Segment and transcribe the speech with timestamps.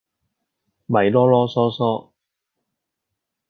[0.87, 2.09] 咪嚕嚕囌囌